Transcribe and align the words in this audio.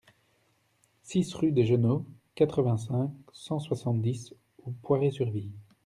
six 1.03 1.31
rue 1.35 1.51
des 1.51 1.63
Genôts, 1.67 2.07
quatre-vingt-cinq, 2.33 3.13
cent 3.33 3.59
soixante-dix 3.59 4.33
au 4.65 4.71
Poiré-sur-Vie 4.81 5.51